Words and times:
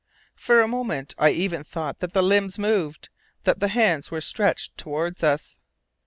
For 0.33 0.61
a 0.61 0.67
moment 0.67 1.13
I 1.19 1.29
even 1.29 1.63
thought 1.63 1.99
that 1.99 2.13
the 2.13 2.23
limbs 2.23 2.57
moved, 2.57 3.09
that 3.43 3.59
the 3.59 3.67
hands 3.67 4.09
were 4.09 4.19
stretched 4.19 4.75
towards 4.75 5.21
us. 5.21 5.57